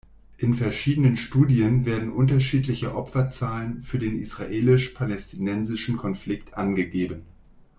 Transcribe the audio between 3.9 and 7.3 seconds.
den israelisch-palästinensischen Konflikt angegeben.